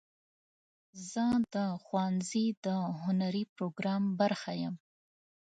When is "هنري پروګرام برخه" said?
3.01-4.51